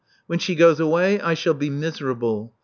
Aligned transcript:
When 0.25 0.39
she 0.39 0.55
goes 0.55 0.79
away, 0.79 1.19
I 1.21 1.35
shall 1.35 1.53
be 1.53 1.69
miserable. 1.69 2.55